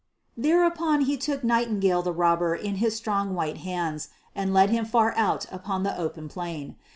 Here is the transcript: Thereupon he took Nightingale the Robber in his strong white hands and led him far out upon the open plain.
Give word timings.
Thereupon 0.35 1.01
he 1.01 1.15
took 1.15 1.43
Nightingale 1.43 2.01
the 2.01 2.11
Robber 2.11 2.55
in 2.55 2.77
his 2.77 2.95
strong 2.95 3.35
white 3.35 3.57
hands 3.57 4.09
and 4.35 4.51
led 4.51 4.71
him 4.71 4.83
far 4.83 5.13
out 5.15 5.45
upon 5.51 5.83
the 5.83 5.95
open 5.95 6.27
plain. 6.27 6.75